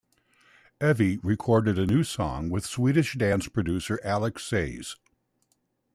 Evi 0.79 1.19
recorded 1.21 1.77
a 1.77 1.85
new 1.85 2.03
song 2.03 2.49
with 2.49 2.65
Swedish 2.65 3.13
dance 3.13 3.47
producer 3.47 3.99
Alex 4.03 4.43
Sayz. 4.49 4.95